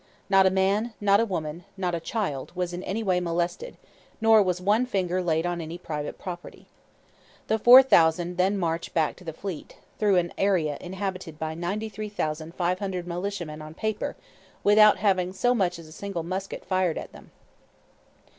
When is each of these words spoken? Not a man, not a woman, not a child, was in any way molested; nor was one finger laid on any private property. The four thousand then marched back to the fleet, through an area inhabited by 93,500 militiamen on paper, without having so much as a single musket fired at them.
Not 0.31 0.47
a 0.47 0.49
man, 0.49 0.95
not 0.99 1.19
a 1.19 1.25
woman, 1.27 1.63
not 1.77 1.93
a 1.93 1.99
child, 1.99 2.51
was 2.55 2.73
in 2.73 2.81
any 2.85 3.03
way 3.03 3.19
molested; 3.19 3.77
nor 4.19 4.41
was 4.41 4.59
one 4.59 4.87
finger 4.87 5.21
laid 5.21 5.45
on 5.45 5.61
any 5.61 5.77
private 5.77 6.17
property. 6.17 6.65
The 7.45 7.59
four 7.59 7.83
thousand 7.83 8.37
then 8.37 8.57
marched 8.57 8.95
back 8.95 9.15
to 9.17 9.23
the 9.23 9.31
fleet, 9.31 9.77
through 9.99 10.15
an 10.15 10.33
area 10.39 10.79
inhabited 10.81 11.37
by 11.37 11.53
93,500 11.53 13.05
militiamen 13.05 13.61
on 13.61 13.75
paper, 13.75 14.15
without 14.63 14.97
having 14.97 15.33
so 15.33 15.53
much 15.53 15.77
as 15.77 15.85
a 15.85 15.91
single 15.91 16.23
musket 16.23 16.65
fired 16.65 16.97
at 16.97 17.11
them. 17.11 17.29